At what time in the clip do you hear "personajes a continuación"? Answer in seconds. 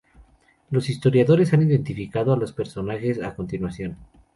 2.53-3.97